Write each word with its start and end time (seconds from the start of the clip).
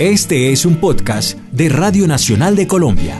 Este 0.00 0.50
es 0.50 0.64
un 0.64 0.76
podcast 0.76 1.36
de 1.52 1.68
Radio 1.68 2.06
Nacional 2.06 2.56
de 2.56 2.66
Colombia. 2.66 3.16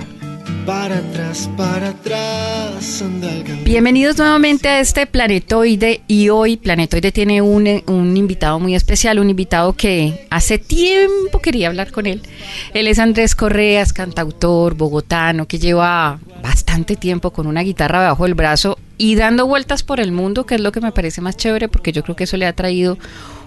Para 0.64 0.96
atrás, 0.96 1.50
para 1.54 1.90
atrás, 1.90 3.04
Bienvenidos 3.64 4.16
nuevamente 4.16 4.66
a 4.66 4.80
este 4.80 5.06
Planetoide 5.06 6.00
y 6.08 6.30
hoy 6.30 6.56
Planetoide 6.56 7.12
tiene 7.12 7.42
un, 7.42 7.82
un, 7.86 8.16
invitado 8.16 8.58
muy 8.58 8.74
especial, 8.74 9.18
un 9.18 9.28
invitado 9.28 9.74
que 9.74 10.26
hace 10.30 10.56
tiempo 10.56 11.40
quería 11.40 11.68
hablar 11.68 11.92
con 11.92 12.06
él. 12.06 12.22
Él 12.72 12.86
es 12.86 12.98
Andrés 12.98 13.34
Correas, 13.34 13.92
cantautor 13.92 14.74
bogotano 14.74 15.46
que 15.46 15.58
lleva 15.58 16.18
bastante 16.42 16.96
tiempo 16.96 17.30
con 17.30 17.46
una 17.46 17.60
guitarra 17.60 18.08
bajo 18.08 18.24
el 18.24 18.32
brazo 18.32 18.78
y 18.96 19.16
dando 19.16 19.46
vueltas 19.46 19.82
por 19.82 20.00
el 20.00 20.12
mundo, 20.12 20.46
que 20.46 20.54
es 20.54 20.62
lo 20.62 20.72
que 20.72 20.80
me 20.80 20.92
parece 20.92 21.20
más 21.20 21.36
chévere 21.36 21.68
porque 21.68 21.92
yo 21.92 22.02
creo 22.02 22.16
que 22.16 22.24
eso 22.24 22.38
le 22.38 22.46
ha 22.46 22.54
traído 22.54 22.96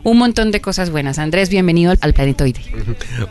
un 0.04 0.18
montón 0.18 0.52
de 0.52 0.62
cosas 0.62 0.90
buenas. 0.90 1.20
Andrés, 1.20 1.50
bienvenido 1.50 1.94
al 2.02 2.14
Planetoide. 2.14 2.60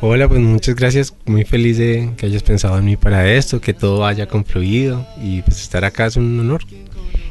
Hola, 0.01 0.29
pues 0.29 0.41
muchas 0.41 0.75
gracias. 0.75 1.15
Muy 1.27 1.45
feliz 1.45 1.79
de 1.79 2.13
que 2.17 2.27
hayas 2.27 2.43
pensado 2.43 2.79
en 2.79 2.85
mí 2.85 2.97
para 2.97 3.30
esto, 3.30 3.61
que 3.61 3.75
todo 3.75 4.07
haya 4.07 4.27
confluido 4.27 5.07
y 5.23 5.43
pues 5.43 5.61
estar 5.61 5.85
acá 5.85 6.07
es 6.07 6.16
un 6.16 6.39
honor. 6.41 6.63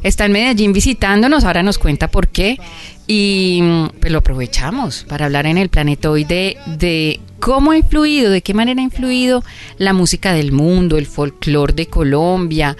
Está 0.03 0.25
en 0.25 0.31
Medellín 0.31 0.73
visitándonos, 0.73 1.43
ahora 1.43 1.61
nos 1.61 1.77
cuenta 1.77 2.09
por 2.09 2.27
qué 2.27 2.57
y 3.05 3.61
pues 3.99 4.11
lo 4.11 4.19
aprovechamos 4.19 5.05
para 5.07 5.25
hablar 5.25 5.45
en 5.45 5.59
el 5.59 5.69
Planetoide 5.69 6.57
de 6.65 7.19
cómo 7.39 7.71
ha 7.71 7.77
influido, 7.77 8.31
de 8.31 8.41
qué 8.41 8.53
manera 8.53 8.81
ha 8.81 8.83
influido 8.83 9.43
la 9.77 9.93
música 9.93 10.33
del 10.33 10.51
mundo, 10.51 10.97
el 10.97 11.05
folclore 11.05 11.73
de 11.73 11.85
Colombia, 11.87 12.77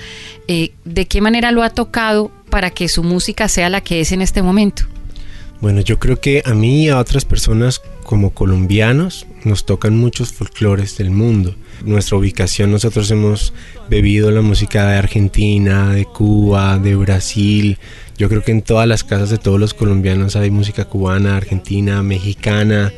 eh, 0.47 0.71
de 0.83 1.05
qué 1.05 1.21
manera 1.21 1.51
lo 1.51 1.61
ha 1.61 1.69
tocado 1.69 2.31
para 2.49 2.71
que 2.71 2.87
su 2.87 3.03
música 3.03 3.47
sea 3.47 3.69
la 3.69 3.81
que 3.81 4.01
es 4.01 4.11
en 4.11 4.21
este 4.21 4.41
momento. 4.41 4.83
Bueno, 5.61 5.81
yo 5.81 5.99
creo 5.99 6.19
que 6.19 6.41
a 6.43 6.55
mí 6.55 6.85
y 6.85 6.89
a 6.89 6.97
otras 6.97 7.23
personas 7.23 7.83
como 8.03 8.31
colombianos 8.31 9.27
nos 9.43 9.63
tocan 9.63 9.95
muchos 9.95 10.33
folclores 10.33 10.97
del 10.97 11.11
mundo. 11.11 11.55
Nuestra 11.85 12.17
ubicación, 12.17 12.71
nosotros 12.71 13.11
hemos 13.11 13.53
bebido 13.87 14.31
la 14.31 14.41
música 14.41 14.89
de 14.89 14.97
Argentina, 14.97 15.93
de 15.93 16.05
Cuba, 16.05 16.79
de 16.79 16.95
Brasil. 16.95 17.77
Yo 18.17 18.27
creo 18.27 18.43
que 18.43 18.51
en 18.51 18.63
todas 18.63 18.87
las 18.87 19.03
casas 19.03 19.29
de 19.29 19.37
todos 19.37 19.59
los 19.59 19.75
colombianos 19.75 20.35
hay 20.35 20.49
música 20.49 20.85
cubana, 20.85 21.37
argentina, 21.37 22.01
mexicana. 22.01 22.91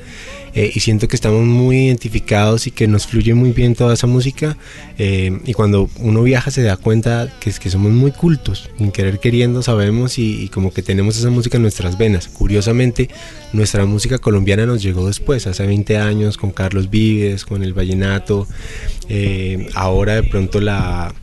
Eh, 0.55 0.71
y 0.73 0.79
siento 0.81 1.07
que 1.07 1.15
estamos 1.15 1.43
muy 1.43 1.87
identificados 1.87 2.67
y 2.67 2.71
que 2.71 2.87
nos 2.87 3.07
fluye 3.07 3.33
muy 3.33 3.53
bien 3.53 3.73
toda 3.73 3.95
esa 3.95 4.05
música 4.05 4.55
eh, 4.99 5.39
y 5.45 5.53
cuando 5.53 5.89
uno 5.97 6.21
viaja 6.21 6.51
se 6.51 6.61
da 6.61 6.77
cuenta 6.77 7.33
que, 7.39 7.51
que 7.51 7.69
somos 7.71 7.91
muy 7.91 8.11
cultos, 8.11 8.69
sin 8.77 8.91
querer 8.91 9.19
queriendo 9.19 9.63
sabemos 9.63 10.19
y, 10.19 10.49
como 10.49 10.71
que 10.71 10.83
tenemos 10.83 11.17
esa 11.17 11.31
música 11.31 11.57
en 11.57 11.63
nuestras 11.63 11.97
venas. 11.97 12.27
Curiosamente, 12.27 13.09
nuestra 13.51 13.85
música 13.85 14.19
colombiana 14.19 14.65
nos 14.65 14.83
llegó 14.83 15.07
después, 15.07 15.47
hace 15.47 15.65
20 15.65 15.97
años, 15.97 16.37
con 16.37 16.51
Carlos 16.51 16.89
Vives, 16.89 17.45
con 17.45 17.63
el 17.63 17.73
vallenato, 17.73 18.47
eh, 19.09 19.67
ahora 19.73 20.15
de 20.15 20.23
pronto 20.23 20.61
la, 20.61 21.13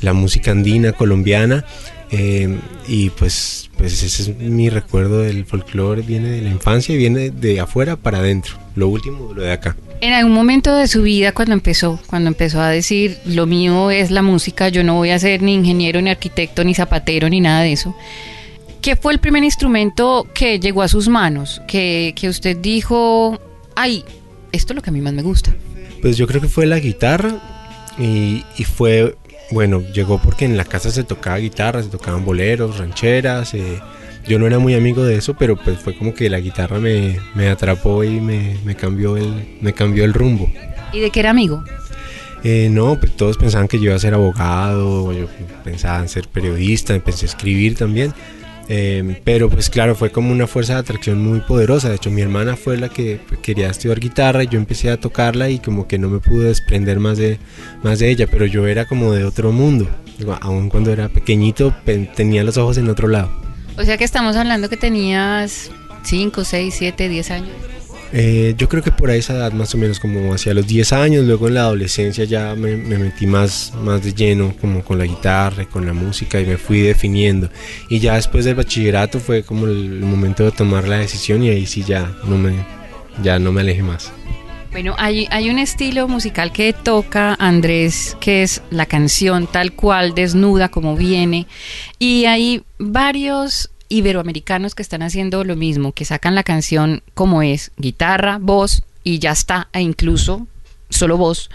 la 0.00 0.12
música 0.14 0.52
andina 0.52 0.92
colombiana. 0.92 1.64
Y 2.10 3.10
pues, 3.10 3.70
pues 3.76 4.02
ese 4.02 4.22
es 4.22 4.36
mi 4.38 4.70
recuerdo 4.70 5.20
del 5.20 5.44
folclore, 5.44 6.02
viene 6.02 6.30
de 6.30 6.42
la 6.42 6.50
infancia 6.50 6.94
y 6.94 6.98
viene 6.98 7.30
de 7.30 7.60
afuera 7.60 7.96
para 7.96 8.18
adentro 8.18 8.56
lo 8.78 8.88
último, 8.88 9.32
lo 9.34 9.42
de 9.42 9.52
acá. 9.52 9.76
En 10.00 10.12
algún 10.12 10.32
momento 10.32 10.74
de 10.76 10.86
su 10.86 11.02
vida, 11.02 11.32
cuando 11.32 11.54
empezó, 11.54 11.98
cuando 12.06 12.28
empezó 12.28 12.60
a 12.60 12.68
decir, 12.68 13.18
lo 13.24 13.46
mío 13.46 13.90
es 13.90 14.12
la 14.12 14.22
música, 14.22 14.68
yo 14.68 14.84
no 14.84 14.94
voy 14.94 15.10
a 15.10 15.18
ser 15.18 15.42
ni 15.42 15.54
ingeniero, 15.54 16.00
ni 16.00 16.10
arquitecto, 16.10 16.62
ni 16.62 16.74
zapatero, 16.74 17.28
ni 17.28 17.40
nada 17.40 17.62
de 17.62 17.72
eso, 17.72 17.96
¿qué 18.80 18.94
fue 18.94 19.12
el 19.12 19.18
primer 19.18 19.42
instrumento 19.42 20.28
que 20.32 20.60
llegó 20.60 20.82
a 20.82 20.88
sus 20.88 21.08
manos? 21.08 21.60
Que, 21.66 22.14
que 22.14 22.28
usted 22.28 22.56
dijo, 22.56 23.40
ay, 23.74 24.04
esto 24.52 24.72
es 24.72 24.76
lo 24.76 24.82
que 24.82 24.90
a 24.90 24.92
mí 24.92 25.00
más 25.00 25.12
me 25.12 25.22
gusta. 25.22 25.52
Pues 26.00 26.16
yo 26.16 26.28
creo 26.28 26.40
que 26.40 26.48
fue 26.48 26.66
la 26.66 26.78
guitarra 26.78 27.34
y, 27.98 28.44
y 28.56 28.64
fue, 28.64 29.16
bueno, 29.50 29.82
llegó 29.92 30.18
porque 30.18 30.44
en 30.44 30.56
la 30.56 30.64
casa 30.64 30.90
se 30.90 31.04
tocaba 31.04 31.38
guitarra, 31.38 31.82
se 31.82 31.88
tocaban 31.88 32.24
boleros, 32.24 32.78
rancheras, 32.78 33.54
eh, 33.54 33.80
yo 34.26 34.38
no 34.38 34.46
era 34.46 34.58
muy 34.58 34.74
amigo 34.74 35.04
de 35.04 35.16
eso, 35.16 35.34
pero 35.34 35.56
pues 35.56 35.78
fue 35.78 35.96
como 35.96 36.14
que 36.14 36.28
la 36.28 36.40
guitarra 36.40 36.78
me, 36.78 37.18
me 37.34 37.48
atrapó 37.48 38.04
y 38.04 38.20
me, 38.20 38.58
me, 38.64 38.74
cambió 38.74 39.16
el, 39.16 39.58
me 39.60 39.72
cambió 39.72 40.04
el 40.04 40.12
rumbo. 40.12 40.50
¿Y 40.92 41.00
de 41.00 41.10
qué 41.10 41.20
era 41.20 41.30
amigo? 41.30 41.64
Eh, 42.44 42.68
no, 42.70 42.98
pues 43.00 43.16
todos 43.16 43.36
pensaban 43.36 43.68
que 43.68 43.78
yo 43.78 43.86
iba 43.86 43.96
a 43.96 43.98
ser 43.98 44.14
abogado, 44.14 45.12
yo 45.12 45.26
pensaba 45.64 46.00
en 46.00 46.08
ser 46.08 46.28
periodista, 46.28 46.94
empecé 46.94 47.26
a 47.26 47.28
escribir 47.30 47.76
también. 47.76 48.12
Eh, 48.68 49.20
pero 49.24 49.48
pues 49.48 49.70
claro, 49.70 49.94
fue 49.94 50.10
como 50.10 50.30
una 50.30 50.46
fuerza 50.46 50.74
de 50.74 50.80
atracción 50.80 51.22
muy 51.22 51.40
poderosa. 51.40 51.88
De 51.88 51.96
hecho, 51.96 52.10
mi 52.10 52.20
hermana 52.20 52.56
fue 52.56 52.76
la 52.76 52.88
que 52.88 53.20
quería 53.42 53.70
estudiar 53.70 53.98
guitarra 53.98 54.44
y 54.44 54.48
yo 54.48 54.58
empecé 54.58 54.90
a 54.90 55.00
tocarla 55.00 55.48
y 55.48 55.58
como 55.58 55.88
que 55.88 55.98
no 55.98 56.08
me 56.08 56.18
pude 56.18 56.48
desprender 56.48 57.00
más 57.00 57.16
de, 57.18 57.38
más 57.82 57.98
de 57.98 58.10
ella, 58.10 58.26
pero 58.30 58.44
yo 58.46 58.66
era 58.66 58.86
como 58.86 59.12
de 59.12 59.24
otro 59.24 59.52
mundo. 59.52 59.88
Aún 60.40 60.68
cuando 60.68 60.92
era 60.92 61.08
pequeñito 61.08 61.74
tenía 62.14 62.44
los 62.44 62.56
ojos 62.58 62.76
en 62.76 62.88
otro 62.90 63.08
lado. 63.08 63.30
O 63.78 63.84
sea 63.84 63.96
que 63.96 64.04
estamos 64.04 64.36
hablando 64.36 64.68
que 64.68 64.76
tenías 64.76 65.70
5, 66.02 66.44
6, 66.44 66.74
7, 66.76 67.08
10 67.08 67.30
años. 67.30 67.77
Eh, 68.12 68.54
yo 68.56 68.68
creo 68.68 68.82
que 68.82 68.90
por 68.90 69.10
esa 69.10 69.34
edad 69.34 69.52
más 69.52 69.74
o 69.74 69.78
menos 69.78 70.00
como 70.00 70.32
hacia 70.32 70.54
los 70.54 70.66
10 70.66 70.92
años, 70.94 71.24
luego 71.26 71.48
en 71.48 71.54
la 71.54 71.60
adolescencia 71.62 72.24
ya 72.24 72.54
me, 72.54 72.76
metí 72.76 73.26
más, 73.26 73.72
más 73.82 74.02
de 74.02 74.14
lleno 74.14 74.54
como 74.60 74.82
con 74.82 74.98
la 74.98 75.04
guitarra, 75.04 75.66
con 75.66 75.86
la 75.86 75.92
música 75.92 76.40
y 76.40 76.46
me 76.46 76.56
fui 76.56 76.80
definiendo. 76.80 77.50
Y 77.90 77.98
ya 77.98 78.14
después 78.14 78.44
del 78.46 78.54
bachillerato 78.54 79.20
fue 79.20 79.42
como 79.42 79.66
el, 79.66 80.00
momento 80.00 80.44
de 80.44 80.52
tomar 80.52 80.88
la 80.88 80.98
decisión 80.98 81.42
y 81.42 81.50
ahí 81.50 81.66
sí 81.66 81.84
ya 81.86 82.10
no 82.24 82.38
me, 82.38 82.54
ya 83.22 83.38
no 83.38 83.52
me 83.52 83.60
alejé 83.60 83.82
más. 83.82 84.10
Bueno, 84.72 84.94
hay, 84.98 85.26
hay 85.30 85.50
un 85.50 85.58
estilo 85.58 86.08
musical 86.08 86.52
que 86.52 86.72
toca 86.72 87.34
Andrés, 87.38 88.16
que 88.20 88.42
es 88.42 88.62
la 88.70 88.86
canción 88.86 89.46
tal 89.46 89.72
cual, 89.72 90.14
desnuda 90.14 90.68
como 90.68 90.94
viene, 90.96 91.46
y 91.98 92.26
hay 92.26 92.62
varios 92.78 93.70
iberoamericanos 93.88 94.74
que 94.74 94.82
están 94.82 95.02
haciendo 95.02 95.44
lo 95.44 95.56
mismo, 95.56 95.92
que 95.92 96.04
sacan 96.04 96.34
la 96.34 96.42
canción 96.42 97.02
como 97.14 97.42
es, 97.42 97.72
guitarra, 97.76 98.38
voz, 98.40 98.82
y 99.04 99.18
ya 99.18 99.32
está, 99.32 99.68
e 99.72 99.80
incluso 99.80 100.46
solo 100.90 101.16
voz. 101.16 101.50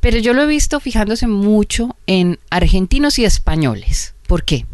Pero 0.00 0.18
yo 0.18 0.32
lo 0.32 0.42
he 0.42 0.46
visto 0.46 0.80
fijándose 0.80 1.26
mucho 1.26 1.96
en 2.06 2.38
argentinos 2.48 3.18
y 3.18 3.24
españoles. 3.24 4.14
¿Por 4.26 4.44
qué? 4.44 4.64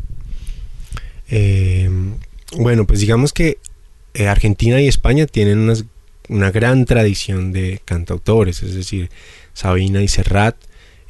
Eh, 1.29 1.91
bueno, 2.57 2.87
pues 2.87 3.01
digamos 3.01 3.33
que 3.33 3.59
eh, 4.15 4.29
Argentina 4.29 4.81
y 4.81 4.87
España 4.87 5.27
tienen 5.27 5.89
una 6.29 6.51
gran 6.51 6.85
tradición 6.85 7.53
de 7.53 7.81
cantautores, 7.85 8.63
es 8.63 8.75
decir, 8.75 9.11
Sabina 9.53 10.03
y 10.03 10.09
Serrat, 10.09 10.57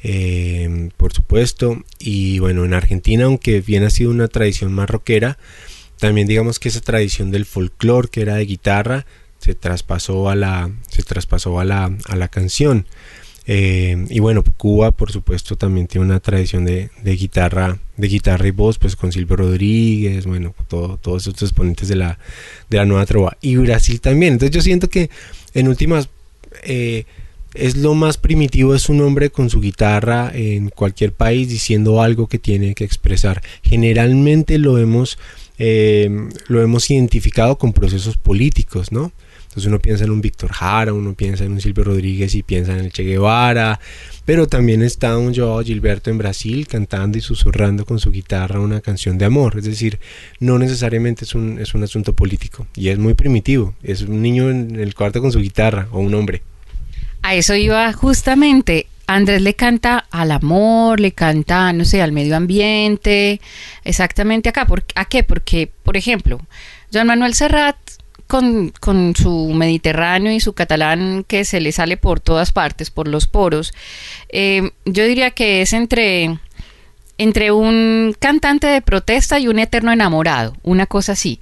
eh, 0.09 0.89
por 0.95 1.11
supuesto, 1.11 1.83
y 1.99 2.39
bueno, 2.39 2.63
en 2.63 2.73
Argentina, 2.73 3.25
aunque 3.25 3.59
bien 3.59 3.83
ha 3.83 3.89
sido 3.89 4.09
una 4.09 4.29
tradición 4.29 4.71
más 4.71 4.89
rockera, 4.89 5.37
también 5.99 6.29
digamos 6.29 6.59
que 6.59 6.69
esa 6.69 6.79
tradición 6.79 7.29
del 7.29 7.43
folclore 7.43 8.07
que 8.07 8.21
era 8.21 8.35
de 8.35 8.45
guitarra 8.45 9.05
se 9.39 9.53
traspasó 9.53 10.29
a 10.29 10.35
la, 10.35 10.71
se 10.87 11.03
traspasó 11.03 11.59
a 11.59 11.65
la, 11.65 11.93
a 12.07 12.15
la 12.15 12.29
canción. 12.29 12.85
Eh, 13.47 14.05
y 14.09 14.19
bueno, 14.21 14.45
Cuba, 14.55 14.91
por 14.91 15.11
supuesto, 15.11 15.57
también 15.57 15.87
tiene 15.87 16.05
una 16.05 16.21
tradición 16.21 16.63
de, 16.63 16.89
guitarra, 17.03 17.77
de 17.97 18.07
guitarra 18.07 18.47
y 18.47 18.51
voz, 18.51 18.77
pues 18.77 18.95
con 18.95 19.11
Silvio 19.11 19.35
Rodríguez, 19.35 20.25
bueno, 20.25 20.55
todos 20.69 21.27
estos 21.27 21.49
exponentes 21.49 21.89
de 21.89 21.97
la, 21.97 22.17
de 22.69 22.77
la 22.77 22.85
nueva 22.85 23.05
trova. 23.05 23.35
Y 23.41 23.57
Brasil 23.57 23.99
también. 23.99 24.33
Entonces 24.33 24.55
yo 24.55 24.61
siento 24.61 24.89
que 24.89 25.09
en 25.53 25.67
últimas 25.67 26.07
eh, 26.63 27.03
es 27.53 27.77
lo 27.77 27.93
más 27.93 28.17
primitivo, 28.17 28.75
es 28.75 28.89
un 28.89 29.01
hombre 29.01 29.29
con 29.29 29.49
su 29.49 29.61
guitarra 29.61 30.31
en 30.33 30.69
cualquier 30.69 31.13
país 31.13 31.49
diciendo 31.49 32.01
algo 32.01 32.27
que 32.27 32.39
tiene 32.39 32.75
que 32.75 32.83
expresar. 32.83 33.41
Generalmente 33.63 34.57
lo 34.57 34.77
hemos, 34.77 35.17
eh, 35.57 36.09
lo 36.47 36.61
hemos 36.61 36.89
identificado 36.89 37.57
con 37.57 37.73
procesos 37.73 38.17
políticos, 38.17 38.91
¿no? 38.91 39.11
Entonces 39.57 39.69
uno 39.69 39.79
piensa 39.79 40.03
en 40.03 40.11
un 40.11 40.21
Víctor 40.21 40.51
Jara, 40.51 40.93
uno 40.93 41.15
piensa 41.15 41.43
en 41.43 41.53
un 41.53 41.61
Silvio 41.61 41.85
Rodríguez 41.85 42.35
y 42.35 42.43
piensa 42.43 42.73
en 42.73 42.79
el 42.85 42.91
Che 42.91 43.03
Guevara, 43.03 43.79
pero 44.23 44.45
también 44.45 44.83
está 44.83 45.17
un 45.17 45.33
Joao 45.33 45.63
Gilberto 45.63 46.11
en 46.11 46.19
Brasil 46.19 46.67
cantando 46.67 47.17
y 47.17 47.21
susurrando 47.21 47.83
con 47.83 47.97
su 47.97 48.11
guitarra 48.11 48.59
una 48.59 48.81
canción 48.81 49.17
de 49.17 49.25
amor. 49.25 49.57
Es 49.57 49.65
decir, 49.65 49.99
no 50.39 50.59
necesariamente 50.59 51.25
es 51.25 51.33
un, 51.33 51.57
es 51.59 51.73
un 51.73 51.81
asunto 51.81 52.13
político 52.13 52.67
y 52.75 52.89
es 52.89 52.99
muy 52.99 53.15
primitivo. 53.15 53.73
Es 53.81 54.03
un 54.03 54.21
niño 54.21 54.51
en 54.51 54.79
el 54.79 54.93
cuarto 54.93 55.21
con 55.21 55.31
su 55.31 55.39
guitarra 55.39 55.87
o 55.91 56.01
un 56.01 56.13
hombre. 56.13 56.43
A 57.27 57.35
eso 57.35 57.55
iba 57.55 57.91
justamente. 57.91 58.87
Andrés 59.05 59.41
le 59.41 59.53
canta 59.53 60.05
al 60.11 60.31
amor, 60.31 61.01
le 61.01 61.11
canta, 61.11 61.73
no 61.73 61.83
sé, 61.83 62.01
al 62.01 62.13
medio 62.13 62.37
ambiente, 62.37 63.41
exactamente 63.83 64.47
acá. 64.47 64.65
¿Por, 64.65 64.85
¿A 64.95 65.03
qué? 65.03 65.23
Porque, 65.23 65.69
por 65.83 65.97
ejemplo, 65.97 66.39
Joan 66.93 67.07
Manuel 67.07 67.33
Serrat 67.33 67.75
con, 68.27 68.71
con, 68.79 69.13
su 69.13 69.51
mediterráneo 69.53 70.31
y 70.31 70.39
su 70.39 70.53
catalán 70.53 71.25
que 71.27 71.43
se 71.43 71.59
le 71.59 71.73
sale 71.73 71.97
por 71.97 72.21
todas 72.21 72.53
partes, 72.53 72.91
por 72.91 73.09
los 73.09 73.27
poros, 73.27 73.73
eh, 74.29 74.71
yo 74.85 75.03
diría 75.03 75.31
que 75.31 75.61
es 75.61 75.73
entre, 75.73 76.39
entre 77.17 77.51
un 77.51 78.15
cantante 78.17 78.67
de 78.67 78.81
protesta 78.81 79.37
y 79.37 79.49
un 79.49 79.59
eterno 79.59 79.91
enamorado, 79.91 80.55
una 80.63 80.85
cosa 80.85 81.11
así. 81.11 81.41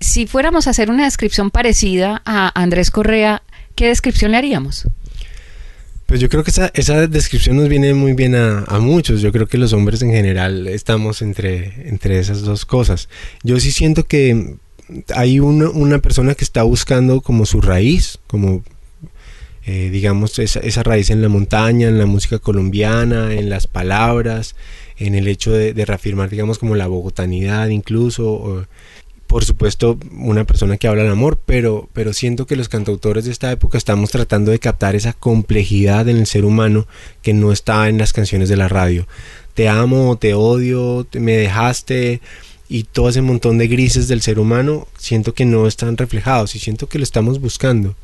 Si 0.00 0.26
fuéramos 0.26 0.66
a 0.66 0.70
hacer 0.70 0.88
una 0.88 1.04
descripción 1.04 1.50
parecida 1.50 2.22
a 2.24 2.58
Andrés 2.58 2.90
Correa, 2.90 3.42
¿qué 3.74 3.88
descripción 3.88 4.30
le 4.30 4.38
haríamos? 4.38 4.86
Pues 6.06 6.20
yo 6.20 6.28
creo 6.28 6.44
que 6.44 6.52
esa, 6.52 6.70
esa 6.74 7.08
descripción 7.08 7.56
nos 7.56 7.68
viene 7.68 7.92
muy 7.92 8.12
bien 8.12 8.36
a, 8.36 8.60
a, 8.60 8.78
muchos. 8.78 9.20
Yo 9.20 9.32
creo 9.32 9.48
que 9.48 9.58
los 9.58 9.72
hombres 9.72 10.02
en 10.02 10.12
general 10.12 10.68
estamos 10.68 11.20
entre, 11.20 11.88
entre 11.88 12.20
esas 12.20 12.42
dos 12.42 12.64
cosas. 12.64 13.08
Yo 13.42 13.58
sí 13.58 13.72
siento 13.72 14.04
que 14.04 14.56
hay 15.14 15.40
una, 15.40 15.68
una 15.70 15.98
persona 15.98 16.34
que 16.34 16.44
está 16.44 16.62
buscando 16.62 17.20
como 17.20 17.46
su 17.46 17.60
raíz, 17.60 18.18
como 18.26 18.62
eh, 19.64 19.90
digamos 19.90 20.38
esa, 20.38 20.60
esa, 20.60 20.82
raíz 20.82 21.10
en 21.10 21.22
la 21.22 21.28
montaña, 21.28 21.88
en 21.88 21.98
la 21.98 22.06
música 22.06 22.38
colombiana, 22.38 23.34
en 23.34 23.50
las 23.50 23.66
palabras, 23.66 24.54
en 24.96 25.16
el 25.16 25.26
hecho 25.26 25.50
de, 25.52 25.72
reafirmar 25.84 26.30
digamos 26.30 26.58
como 26.58 26.76
la 26.76 26.86
bogotanidad 26.86 27.68
incluso. 27.68 28.66
Por 29.26 29.44
supuesto 29.44 29.98
una 30.12 30.44
persona 30.44 30.76
que 30.76 30.88
habla 30.88 31.02
del 31.02 31.12
amor, 31.12 31.38
pero, 31.44 31.88
pero 31.92 32.12
siento 32.12 32.46
que 32.46 32.56
los 32.56 32.68
cantautores 32.68 33.24
de 33.24 33.32
esta 33.32 33.50
época 33.50 33.78
estamos 33.78 34.10
tratando 34.10 34.50
de 34.50 34.58
captar 34.58 34.94
esa 34.94 35.12
complejidad 35.12 36.08
en 36.08 36.16
el 36.16 36.26
ser 36.26 36.44
humano 36.44 36.86
que 37.22 37.34
no 37.34 37.52
está 37.52 37.88
en 37.88 37.98
las 37.98 38.12
canciones 38.12 38.48
de 38.48 38.56
la 38.56 38.68
radio. 38.68 39.06
Te 39.54 39.68
amo, 39.68 40.16
te 40.16 40.34
odio, 40.34 41.04
te, 41.04 41.18
me 41.18 41.36
dejaste 41.36 42.20
y 42.68 42.84
todo 42.84 43.08
ese 43.08 43.22
montón 43.22 43.58
de 43.58 43.68
grises 43.68 44.08
del 44.08 44.22
ser 44.22 44.38
humano 44.38 44.86
siento 44.98 45.34
que 45.34 45.44
no 45.44 45.66
están 45.66 45.96
reflejados 45.96 46.54
y 46.54 46.58
siento 46.58 46.88
que 46.88 46.98
lo 46.98 47.04
estamos 47.04 47.40
buscando. 47.40 47.94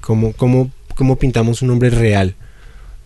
¿Cómo, 0.00 0.32
cómo, 0.32 0.70
cómo 0.94 1.16
pintamos 1.16 1.62
un 1.62 1.70
hombre 1.70 1.90
real? 1.90 2.34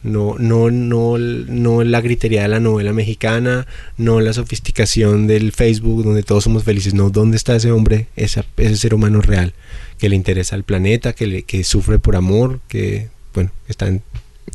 No, 0.02 0.37
no, 0.38 0.70
no, 0.70 1.16
no 1.16 1.84
la 1.84 2.00
gritería 2.00 2.43
de 2.43 2.49
la 2.49 2.60
novela 2.60 2.93
mexicana, 2.93 3.66
no 3.96 4.20
la 4.20 4.32
sofisticación 4.32 5.26
del 5.26 5.52
Facebook 5.52 6.04
donde 6.04 6.22
todos 6.22 6.44
somos 6.44 6.64
felices, 6.64 6.93
no, 6.94 7.10
¿dónde 7.10 7.37
está 7.37 7.54
ese 7.54 7.70
hombre, 7.70 8.08
esa, 8.16 8.44
ese 8.56 8.76
ser 8.76 8.94
humano 8.94 9.20
real 9.20 9.54
que 9.99 10.08
le 10.08 10.16
interesa 10.16 10.56
al 10.56 10.64
planeta, 10.64 11.12
que, 11.12 11.26
le, 11.28 11.43
que 11.44 11.62
sufre 11.62 12.00
por 12.00 12.16
amor, 12.16 12.60
que, 12.69 13.08
bueno, 13.34 13.50
está 13.69 13.87
en... 13.87 14.02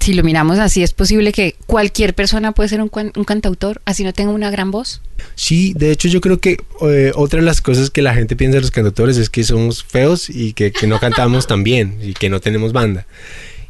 Si 0.02 0.14
lo 0.14 0.22
miramos 0.22 0.60
así, 0.60 0.84
¿es 0.84 0.92
posible 0.92 1.32
que 1.32 1.56
cualquier 1.66 2.14
persona 2.14 2.52
puede 2.52 2.68
ser 2.68 2.82
un, 2.82 2.92
un 2.94 3.24
cantautor, 3.24 3.82
así 3.86 4.04
no 4.04 4.12
tenga 4.12 4.32
una 4.32 4.52
gran 4.52 4.70
voz? 4.70 5.02
Sí, 5.36 5.74
de 5.74 5.92
hecho 5.92 6.10
yo 6.10 6.20
creo 6.20 6.40
que 6.40 6.58
eh, 6.82 7.12
otra 7.16 7.40
de 7.40 7.46
las 7.46 7.62
cosas 7.62 7.90
que 7.90 8.02
la 8.02 8.14
gente 8.14 8.36
piensa 8.36 8.58
de 8.58 8.62
los 8.62 8.72
cantautores 8.72 9.18
es 9.18 9.30
que 9.30 9.44
somos 9.44 9.84
feos 9.84 10.30
y 10.30 10.52
que, 10.54 10.72
que 10.72 10.86
no 10.86 11.00
cantamos 11.00 11.48
tan 11.48 11.64
bien 11.64 11.98
y 12.02 12.14
que 12.14 12.30
no 12.30 12.42
tenemos 12.42 12.74
banda. 12.74 13.08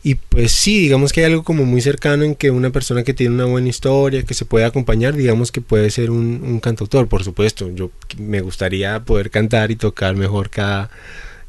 Y 0.08 0.16
pues 0.16 0.54
sí, 0.54 0.80
digamos 0.80 1.12
que 1.12 1.20
hay 1.20 1.26
algo 1.26 1.44
como 1.44 1.66
muy 1.66 1.82
cercano 1.82 2.24
en 2.24 2.34
que 2.36 2.50
una 2.50 2.70
persona 2.70 3.04
que 3.04 3.14
tiene 3.14 3.36
una 3.36 3.44
buena 3.44 3.68
historia, 3.68 4.24
que 4.24 4.34
se 4.34 4.46
puede 4.46 4.64
acompañar, 4.64 5.14
digamos 5.18 5.52
que 5.52 5.60
puede 5.60 5.92
ser 5.92 6.12
un, 6.12 6.62
cantautor, 6.62 7.10
por 7.10 7.26
supuesto. 7.26 7.70
Yo 7.76 7.92
me 8.18 8.40
gustaría 8.40 9.04
poder 9.04 9.30
cantar 9.30 9.70
y 9.70 9.76
tocar 9.76 10.16
mejor 10.16 10.50
cada, 10.50 10.90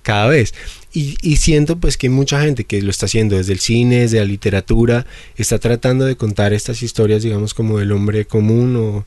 cada 0.03 0.27
vez. 0.27 0.55
Y, 0.93 1.37
siento 1.37 1.79
pues 1.79 1.97
que 1.97 2.11
mucha 2.11 2.41
gente 2.41 2.65
que 2.65 2.83
lo 2.83 2.91
está 2.91 3.07
haciendo 3.07 3.37
desde 3.37 3.53
el 3.53 3.61
cine, 3.61 4.01
desde 4.01 4.19
la 4.19 4.25
literatura, 4.25 5.07
está 5.37 5.61
tratando 5.61 6.05
de 6.05 6.17
contar 6.17 6.53
estas 6.53 6.83
historias, 6.83 7.23
digamos, 7.23 7.55
como 7.55 7.79
del 7.79 7.93
hombre 7.93 8.25
común 8.25 9.05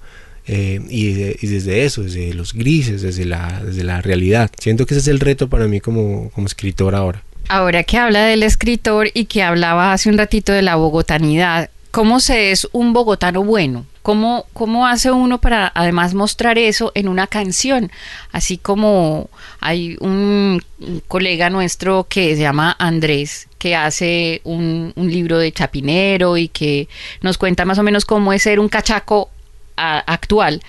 eh, 0.47 0.79
y, 0.89 1.07
y, 1.09 1.47
desde 1.49 1.83
eso, 1.83 2.03
desde 2.03 2.33
los 2.33 2.53
grises, 2.53 3.01
desde 3.01 3.25
la, 3.25 3.61
desde 3.65 3.83
la 3.83 4.01
realidad. 4.01 4.49
Siento 4.57 4.85
que 4.85 4.93
ese 4.93 5.01
es 5.01 5.07
el 5.09 5.19
reto 5.19 5.49
para 5.49 5.67
mí 5.67 5.81
como, 5.81 6.29
como 6.29 6.47
escritor 6.47 6.95
ahora. 6.95 7.25
Ahora 7.51 7.83
que 7.83 7.97
habla 7.97 8.23
del 8.23 8.43
escritor 8.43 9.09
y 9.13 9.25
que 9.25 9.43
hablaba 9.43 9.91
hace 9.91 10.09
un 10.09 10.17
ratito 10.17 10.53
de 10.53 10.61
la 10.61 10.77
bogotanidad, 10.77 11.69
¿cómo 11.91 12.21
se 12.21 12.51
es 12.51 12.65
un 12.71 12.93
bogotano 12.93 13.43
bueno? 13.43 13.85
¿Cómo, 14.03 14.45
¿Cómo 14.53 14.87
hace 14.87 15.11
uno 15.11 15.41
para 15.41 15.69
además 15.75 16.13
mostrar 16.13 16.57
eso 16.57 16.93
en 16.95 17.09
una 17.09 17.27
canción? 17.27 17.91
Así 18.31 18.57
como 18.57 19.29
hay 19.59 19.97
un, 19.99 20.63
colega 21.09 21.49
nuestro 21.49 22.07
que 22.07 22.37
se 22.37 22.41
llama 22.41 22.73
Andrés, 22.79 23.49
que 23.57 23.75
hace 23.75 24.39
un, 24.45 24.93
libro 24.95 25.37
de 25.37 25.51
chapinero 25.51 26.37
y 26.37 26.47
que 26.47 26.87
nos 27.19 27.37
cuenta 27.37 27.65
más 27.65 27.77
o 27.79 27.83
menos 27.83 28.05
cómo 28.05 28.31
es 28.31 28.43
ser 28.43 28.61
un 28.61 28.69
cachaco 28.69 29.29
actual. 29.75 30.61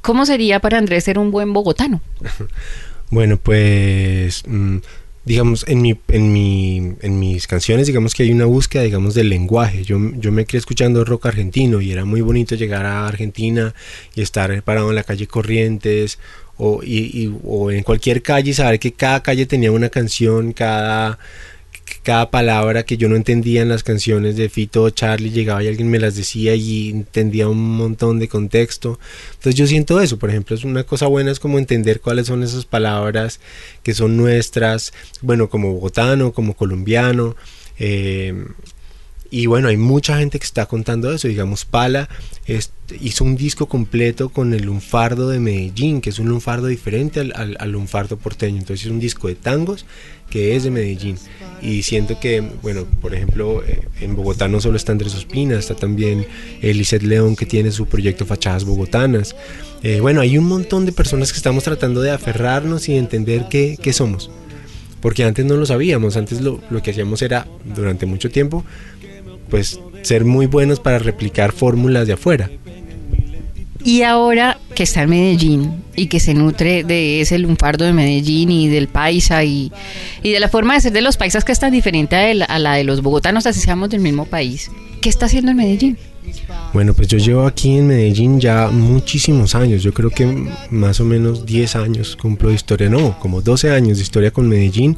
¿Cómo 0.00 0.24
sería 0.24 0.60
para 0.60 0.78
Andrés 0.78 1.04
ser 1.04 1.18
un 1.18 1.30
buen 1.30 1.52
bogotano? 1.52 2.00
bueno, 3.10 3.36
pues... 3.36 4.44
Mmm 4.46 4.78
digamos, 5.24 5.64
en, 5.68 5.82
mi, 5.82 5.98
en, 6.08 6.32
mi, 6.32 6.94
en 7.00 7.18
mis 7.18 7.46
canciones, 7.46 7.86
digamos 7.86 8.14
que 8.14 8.24
hay 8.24 8.32
una 8.32 8.44
búsqueda, 8.44 8.82
digamos, 8.82 9.14
del 9.14 9.28
lenguaje. 9.28 9.84
Yo, 9.84 9.98
yo 10.16 10.32
me 10.32 10.46
crié 10.46 10.58
escuchando 10.58 11.04
rock 11.04 11.26
argentino 11.26 11.80
y 11.80 11.92
era 11.92 12.04
muy 12.04 12.20
bonito 12.20 12.54
llegar 12.54 12.84
a 12.86 13.06
Argentina 13.06 13.74
y 14.14 14.22
estar 14.22 14.62
parado 14.62 14.90
en 14.90 14.96
la 14.96 15.04
calle 15.04 15.26
Corrientes 15.26 16.18
o, 16.56 16.82
y, 16.82 17.24
y, 17.24 17.34
o 17.44 17.70
en 17.70 17.82
cualquier 17.82 18.22
calle 18.22 18.50
y 18.50 18.54
saber 18.54 18.78
que 18.80 18.92
cada 18.92 19.22
calle 19.22 19.46
tenía 19.46 19.70
una 19.70 19.90
canción, 19.90 20.52
cada 20.52 21.18
cada 22.02 22.30
palabra 22.30 22.84
que 22.84 22.96
yo 22.96 23.08
no 23.08 23.16
entendía 23.16 23.62
en 23.62 23.68
las 23.68 23.82
canciones 23.82 24.36
de 24.36 24.48
Fito 24.48 24.88
Charlie 24.90 25.30
llegaba 25.30 25.62
y 25.62 25.68
alguien 25.68 25.90
me 25.90 25.98
las 25.98 26.16
decía 26.16 26.54
y 26.54 26.90
entendía 26.90 27.48
un 27.48 27.76
montón 27.76 28.18
de 28.18 28.28
contexto. 28.28 28.98
Entonces 29.34 29.54
yo 29.54 29.66
siento 29.66 30.00
eso, 30.00 30.18
por 30.18 30.30
ejemplo, 30.30 30.56
es 30.56 30.64
una 30.64 30.84
cosa 30.84 31.06
buena 31.06 31.30
es 31.30 31.40
como 31.40 31.58
entender 31.58 32.00
cuáles 32.00 32.26
son 32.26 32.42
esas 32.42 32.64
palabras 32.64 33.40
que 33.82 33.94
son 33.94 34.16
nuestras, 34.16 34.92
bueno, 35.20 35.48
como 35.48 35.72
bogotano, 35.72 36.32
como 36.32 36.54
colombiano. 36.54 37.36
Eh, 37.78 38.34
y 39.32 39.46
bueno, 39.46 39.68
hay 39.68 39.78
mucha 39.78 40.18
gente 40.18 40.38
que 40.38 40.44
está 40.44 40.66
contando 40.66 41.10
eso. 41.10 41.26
Digamos, 41.26 41.64
Pala 41.64 42.06
hizo 43.00 43.24
un 43.24 43.34
disco 43.34 43.66
completo 43.66 44.28
con 44.28 44.52
el 44.52 44.64
lunfardo 44.64 45.30
de 45.30 45.40
Medellín, 45.40 46.02
que 46.02 46.10
es 46.10 46.18
un 46.18 46.28
lunfardo 46.28 46.66
diferente 46.66 47.20
al, 47.20 47.32
al, 47.34 47.56
al, 47.58 47.72
lunfardo 47.72 48.18
porteño. 48.18 48.58
Entonces 48.58 48.84
es 48.84 48.92
un 48.92 49.00
disco 49.00 49.28
de 49.28 49.34
tangos 49.34 49.86
que 50.28 50.54
es 50.54 50.64
de 50.64 50.70
Medellín. 50.70 51.16
Y 51.62 51.82
siento 51.82 52.20
que, 52.20 52.42
bueno, 52.60 52.84
por 53.00 53.14
ejemplo, 53.14 53.64
eh, 53.64 53.80
en 54.02 54.16
Bogotá 54.16 54.48
no 54.48 54.60
solo 54.60 54.76
está 54.76 54.92
Andrés 54.92 55.14
Ospina, 55.14 55.58
está 55.58 55.74
también 55.76 56.26
Eliseth 56.60 57.02
León, 57.02 57.34
que 57.34 57.46
tiene 57.46 57.70
su 57.70 57.86
proyecto 57.86 58.26
Fachadas 58.26 58.66
Bogotanas. 58.66 59.34
Eh, 59.82 60.00
bueno, 60.00 60.20
hay 60.20 60.36
un 60.36 60.44
montón 60.44 60.84
de 60.84 60.92
personas 60.92 61.32
que 61.32 61.38
estamos 61.38 61.64
tratando 61.64 62.02
de 62.02 62.10
aferrarnos 62.10 62.86
y 62.90 62.92
de 62.92 62.98
entender 62.98 63.46
qué, 63.48 63.78
qué 63.80 63.94
somos. 63.94 64.30
Porque 65.00 65.24
antes 65.24 65.46
no 65.46 65.56
lo 65.56 65.64
sabíamos, 65.64 66.18
antes 66.18 66.42
lo, 66.42 66.60
lo 66.68 66.82
que 66.82 66.90
hacíamos 66.90 67.22
era, 67.22 67.48
durante 67.64 68.04
mucho 68.04 68.30
tiempo, 68.30 68.62
pues 69.52 69.78
ser 70.00 70.24
muy 70.24 70.46
buenos 70.46 70.80
para 70.80 70.98
replicar 70.98 71.52
fórmulas 71.52 72.06
de 72.06 72.14
afuera. 72.14 72.50
Y 73.84 74.00
ahora 74.00 74.56
que 74.74 74.84
está 74.84 75.02
en 75.02 75.10
Medellín 75.10 75.84
y 75.94 76.06
que 76.06 76.20
se 76.20 76.32
nutre 76.32 76.84
de 76.84 77.20
ese 77.20 77.38
lunfardo 77.38 77.84
de 77.84 77.92
Medellín 77.92 78.50
y 78.50 78.68
del 78.68 78.88
paisa 78.88 79.44
y, 79.44 79.70
y 80.22 80.30
de 80.30 80.40
la 80.40 80.48
forma 80.48 80.72
de 80.72 80.80
ser 80.80 80.92
de 80.92 81.02
los 81.02 81.18
paisas 81.18 81.44
que 81.44 81.52
es 81.52 81.60
tan 81.60 81.70
diferente 81.70 82.16
a, 82.16 82.30
el, 82.30 82.46
a 82.48 82.58
la 82.58 82.76
de 82.76 82.84
los 82.84 83.02
bogotanos, 83.02 83.44
así 83.44 83.60
seamos 83.60 83.90
del 83.90 84.00
mismo 84.00 84.24
país, 84.24 84.70
¿qué 85.02 85.10
está 85.10 85.26
haciendo 85.26 85.50
en 85.50 85.58
Medellín? 85.58 85.98
Bueno, 86.72 86.94
pues 86.94 87.08
yo 87.08 87.18
llevo 87.18 87.44
aquí 87.44 87.76
en 87.76 87.88
Medellín 87.88 88.40
ya 88.40 88.68
muchísimos 88.68 89.54
años, 89.54 89.82
yo 89.82 89.92
creo 89.92 90.08
que 90.08 90.24
más 90.70 90.98
o 91.00 91.04
menos 91.04 91.44
10 91.44 91.76
años 91.76 92.16
cumplo 92.16 92.48
de 92.48 92.54
historia, 92.54 92.88
no, 92.88 93.18
como 93.18 93.42
12 93.42 93.70
años 93.70 93.98
de 93.98 94.02
historia 94.02 94.30
con 94.30 94.48
Medellín 94.48 94.96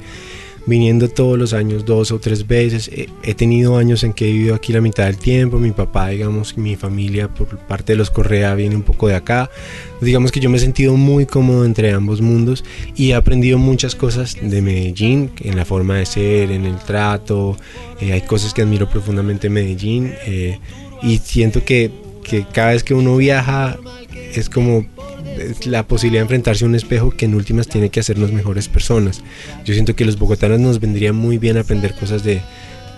viniendo 0.66 1.09
todos 1.09 1.38
los 1.38 1.52
años 1.52 1.85
dos 1.85 2.11
o 2.12 2.18
tres 2.18 2.47
veces. 2.47 2.90
He 3.23 3.35
tenido 3.35 3.76
años 3.76 4.02
en 4.04 4.12
que 4.12 4.28
he 4.28 4.33
vivido 4.33 4.54
aquí 4.54 4.73
la 4.73 4.80
mitad 4.80 5.04
del 5.04 5.18
tiempo. 5.18 5.59
Mi 5.59 5.73
papá, 5.73 6.09
digamos, 6.09 6.56
mi 6.56 6.76
familia 6.76 7.28
por 7.28 7.59
parte 7.59 7.92
de 7.92 7.97
los 7.97 8.11
Correa 8.11 8.54
viene 8.54 8.76
un 8.76 8.83
poco 8.83 9.09
de 9.09 9.14
acá. 9.14 9.50
Digamos 10.00 10.33
que 10.33 10.40
yo 10.40 10.50
me 10.50 10.56
he 10.56 10.61
sentido 10.61 10.97
muy 10.97 11.26
cómodo 11.26 11.64
entre 11.64 11.92
ambos 11.92 12.21
mundos 12.21 12.64
y 12.97 13.11
he 13.11 13.14
aprendido 13.14 13.59
muchas 13.59 13.94
cosas 13.94 14.37
de 14.40 14.62
Medellín, 14.62 15.30
en 15.40 15.56
la 15.56 15.64
forma 15.64 15.97
de 15.97 16.06
ser, 16.06 16.50
en 16.50 16.64
el 16.64 16.76
trato. 16.78 17.56
Eh, 18.00 18.12
hay 18.12 18.23
cosas 18.23 18.52
que 18.54 18.62
admiro 18.62 18.88
profundamente 18.88 19.47
en 19.47 19.52
Medellín 19.52 20.12
eh, 20.26 20.59
y 21.02 21.18
siento 21.18 21.64
que, 21.64 21.90
que 22.23 22.47
cada 22.52 22.73
vez 22.73 22.85
que 22.85 22.94
uno 22.94 23.16
viaja 23.16 23.78
es 24.35 24.49
como 24.49 24.87
la 25.66 25.86
posibilidad 25.86 26.20
de 26.20 26.24
enfrentarse 26.24 26.64
a 26.64 26.68
un 26.68 26.74
espejo 26.74 27.10
que 27.10 27.24
en 27.24 27.34
últimas 27.34 27.68
tiene 27.68 27.90
que 27.90 28.00
hacernos 28.00 28.32
mejores 28.32 28.68
personas. 28.68 29.22
Yo 29.64 29.74
siento 29.74 29.96
que 29.96 30.04
los 30.04 30.18
bogotanos 30.18 30.60
nos 30.60 30.80
vendría 30.80 31.12
muy 31.12 31.38
bien 31.38 31.56
aprender 31.56 31.94
cosas 31.94 32.24
de, 32.24 32.40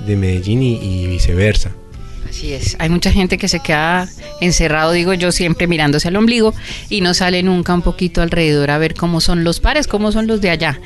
de 0.07 0.17
Medellín 0.17 0.63
y, 0.63 0.77
y 0.77 1.07
viceversa. 1.07 1.73
Así 2.29 2.53
es, 2.53 2.77
hay 2.79 2.89
mucha 2.89 3.11
gente 3.11 3.39
que 3.39 3.49
se 3.49 3.61
queda 3.61 4.09
encerrado, 4.41 4.93
digo 4.93 5.15
yo, 5.15 5.33
siempre 5.33 5.67
mirándose 5.67 6.09
al 6.09 6.17
ombligo 6.17 6.55
y 6.89 7.01
no 7.01 7.15
sale 7.15 7.43
nunca 7.43 7.75
un 7.75 7.83
poquito 7.83 8.23
alrededor 8.23 8.71
a 8.71 8.79
ver 8.79 8.95
cómo 8.95 9.21
son 9.21 9.45
los 9.45 9.61
pares, 9.61 9.87
cómo 9.87 10.13
son 10.13 10.27
los 10.27 10.41
de 10.41 10.51
allá. 10.51 10.81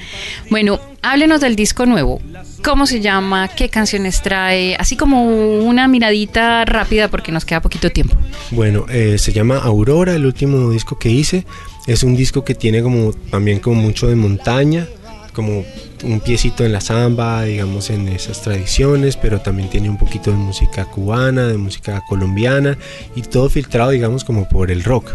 Bueno, 0.51 0.81
háblenos 1.03 1.41
del 1.41 1.57
disco 1.57 1.87
nuevo. 1.87 2.21
¿Cómo 2.63 2.87
se 2.87 3.01
llama? 3.01 3.49
¿Qué 3.49 3.69
canciones 3.69 4.23
trae? 4.23 4.77
Así 4.77 4.97
como 4.97 5.25
una 5.25 5.89
miradita 5.89 6.65
rápida 6.65 7.09
porque 7.09 7.33
nos 7.33 7.45
queda 7.45 7.61
poquito 7.61 7.91
tiempo. 7.91 8.17
Bueno, 8.51 8.87
eh, 8.91 9.17
se 9.19 9.33
llama 9.33 9.59
Aurora, 9.59 10.15
el 10.15 10.27
último 10.27 10.71
disco 10.71 10.99
que 10.99 11.11
hice. 11.11 11.47
Es 11.87 12.03
un 12.03 12.15
disco 12.15 12.45
que 12.45 12.55
tiene 12.55 12.83
como 12.83 13.13
también 13.13 13.59
como 13.59 13.81
mucho 13.81 14.07
de 14.07 14.15
montaña, 14.15 14.87
como 15.31 15.65
un 16.05 16.21
piecito 16.21 16.65
en 16.65 16.73
la 16.73 16.81
samba, 16.81 17.45
digamos, 17.45 17.91
en 17.91 18.09
esas 18.09 18.43
tradiciones, 18.43 19.17
pero 19.17 19.41
también 19.41 19.71
tiene 19.71 19.89
un 19.89 19.99
poquito 19.99 20.31
de 20.31 20.37
música 20.37 20.85
cubana, 20.85 21.47
de 21.47 21.57
música 21.57 22.03
colombiana 22.09 22.79
y 23.15 23.23
todo 23.23 23.49
filtrado, 23.49 23.91
digamos, 23.91 24.25
como 24.25 24.49
por 24.49 24.71
el 24.71 24.83
rock. 24.83 25.13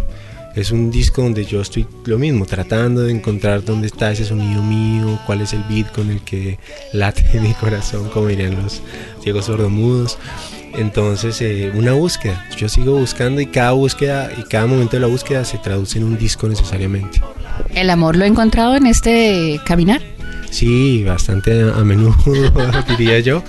es 0.55 0.71
un 0.71 0.89
disco 0.89 1.21
donde 1.21 1.43
yo 1.43 1.61
estoy 1.61 1.85
lo 2.05 2.17
mismo, 2.17 2.45
tratando 2.45 3.01
de 3.01 3.11
encontrar 3.11 3.63
dónde 3.63 3.87
está 3.87 4.11
ese 4.11 4.23
sonido 4.25 4.61
mío, 4.63 5.19
cuál 5.25 5.41
es 5.41 5.51
el 5.51 5.63
beat 5.63 5.91
con 5.91 6.09
el 6.09 6.21
que 6.21 6.59
late 6.93 7.23
mi 7.39 7.53
corazón, 7.53 8.09
como 8.09 8.27
dirían 8.27 8.55
los 8.61 8.81
ciegos 9.21 9.45
sordomudos. 9.45 10.17
Entonces, 10.77 11.41
eh, 11.41 11.71
una 11.73 11.93
búsqueda. 11.93 12.45
Yo 12.57 12.69
sigo 12.69 12.97
buscando 12.97 13.41
y 13.41 13.47
cada 13.47 13.71
búsqueda 13.71 14.31
y 14.37 14.43
cada 14.43 14.65
momento 14.65 14.97
de 14.97 15.01
la 15.01 15.07
búsqueda 15.07 15.45
se 15.45 15.57
traduce 15.57 15.97
en 15.97 16.05
un 16.05 16.17
disco 16.17 16.47
necesariamente. 16.47 17.21
¿El 17.73 17.89
amor 17.89 18.15
lo 18.15 18.25
he 18.25 18.27
encontrado 18.27 18.75
en 18.75 18.85
este 18.85 19.59
caminar? 19.65 20.01
Sí, 20.49 21.03
bastante 21.03 21.69
a 21.71 21.83
menudo, 21.83 22.15
diría 22.97 23.19
yo. 23.19 23.43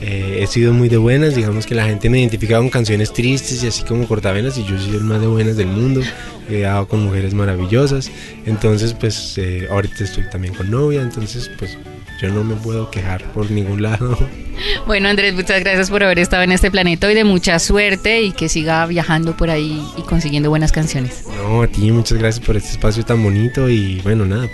Eh, 0.00 0.40
he 0.42 0.46
sido 0.46 0.72
muy 0.72 0.88
de 0.88 0.98
buenas, 0.98 1.34
digamos 1.34 1.66
que 1.66 1.74
la 1.74 1.86
gente 1.86 2.10
me 2.10 2.20
identifica 2.20 2.58
con 2.58 2.68
canciones 2.68 3.12
tristes 3.12 3.62
y 3.62 3.68
así 3.68 3.84
como 3.84 4.06
cortavenas 4.06 4.58
y 4.58 4.64
yo 4.64 4.78
soy 4.78 4.96
el 4.96 5.04
más 5.04 5.20
de 5.20 5.26
buenas 5.26 5.56
del 5.56 5.68
mundo, 5.68 6.02
he 6.50 6.60
dado 6.60 6.86
con 6.88 7.04
mujeres 7.04 7.32
maravillosas, 7.32 8.10
entonces 8.44 8.92
pues 8.92 9.38
eh, 9.38 9.66
ahorita 9.70 10.04
estoy 10.04 10.28
también 10.28 10.52
con 10.52 10.70
novia, 10.70 11.00
entonces 11.00 11.50
pues 11.58 11.78
yo 12.20 12.28
no 12.28 12.44
me 12.44 12.54
puedo 12.54 12.90
quejar 12.90 13.24
por 13.32 13.50
ningún 13.50 13.82
lado. 13.82 14.18
Bueno 14.86 15.08
Andrés, 15.08 15.34
muchas 15.34 15.60
gracias 15.60 15.90
por 15.90 16.02
haber 16.04 16.18
estado 16.18 16.42
en 16.42 16.52
este 16.52 16.70
planeta 16.70 17.10
y 17.10 17.14
de 17.14 17.24
mucha 17.24 17.58
suerte 17.58 18.22
y 18.22 18.32
que 18.32 18.48
siga 18.48 18.86
viajando 18.86 19.36
por 19.36 19.50
ahí 19.50 19.84
y 19.96 20.02
consiguiendo 20.02 20.50
buenas 20.50 20.72
canciones. 20.72 21.24
No, 21.36 21.62
a 21.62 21.66
ti 21.66 21.90
muchas 21.90 22.18
gracias 22.18 22.44
por 22.44 22.56
este 22.56 22.70
espacio 22.70 23.04
tan 23.04 23.22
bonito 23.22 23.68
y 23.68 24.00
bueno, 24.02 24.24
nada, 24.24 24.48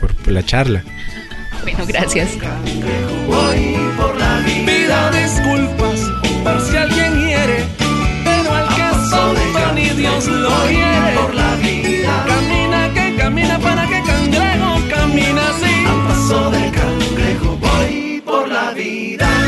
por, 0.00 0.14
por 0.14 0.32
la 0.32 0.44
charla. 0.44 0.84
Bueno, 1.62 1.86
gracias. 1.86 2.30
Voy 3.26 3.76
por 3.96 4.18
la 4.18 4.40
vida, 4.40 5.10
disculpas 5.12 6.00
por 6.42 6.60
si 6.60 6.76
alguien 6.76 7.20
hiere, 7.20 7.64
pero 8.24 8.52
al 8.52 8.68
que 8.68 8.90
son 9.10 9.74
ni 9.74 9.88
Dios 9.90 10.26
lo 10.26 10.68
hiere. 10.68 11.16
Por 11.16 11.34
la 11.34 11.54
vida. 11.56 12.24
Camina 12.26 12.92
que 12.92 13.16
camina 13.16 13.58
para 13.60 13.86
que 13.86 13.91
Navidad. 18.82 19.41